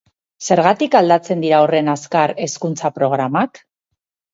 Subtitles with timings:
[0.47, 3.67] Zergatik aldatzen dira horren azkar hezkuntza programak?